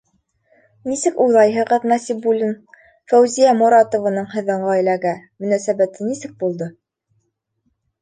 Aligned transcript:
Нисек 0.91 1.19
уйлайһығыҙ, 1.25 1.85
Насибуллин: 1.91 2.57
Фәүзиә 3.13 3.53
Моратованың 3.61 4.29
һеҙҙең 4.35 4.67
ғаиләгә 4.73 5.15
мөнәсәбәте 5.23 6.13
нисек 6.13 6.39
булды? 6.45 6.75